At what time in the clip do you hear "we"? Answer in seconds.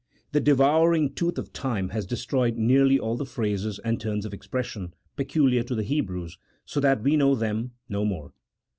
7.03-7.15